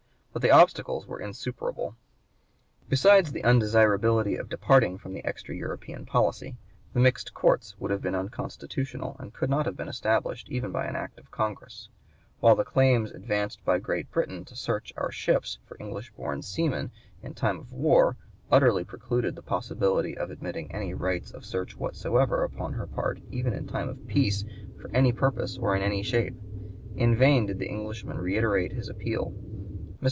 [0.33, 1.97] But the obstacles were insuperable.
[2.87, 6.55] Besides the undesirability of departing from the "extra European policy,"
[6.93, 10.85] the mixed courts would have been unconstitutional, and could not have been established even by
[10.85, 11.89] act of Congress,
[12.39, 16.91] while the claims advanced by Great Britain to search our ships for English born seamen
[17.21, 18.15] in time of war
[18.49, 22.93] utterly precluded the possibility of admitting any rights of search whatsoever upon her (p.
[22.95, 22.95] 139)
[23.27, 24.45] part, even in time of peace,
[24.81, 26.35] for any purpose or in any shape.
[26.95, 29.31] In vain did the Englishman reiterate his appeal.
[29.31, 29.47] Mr.